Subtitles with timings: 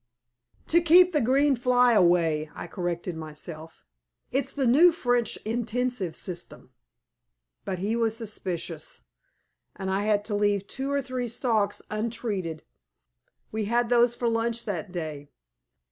[0.69, 3.85] "To keep the green fly away," I corrected myself.
[4.31, 6.71] "It's the new French intensive system."
[7.65, 9.01] But he was suspicious,
[9.75, 12.63] and I had to leave two or three stalks untreated.
[13.51, 15.29] We had those for lunch that day.